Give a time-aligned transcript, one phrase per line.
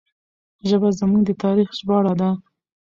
[0.67, 2.29] ژبه زموږ د تاریخ ژباړه ده.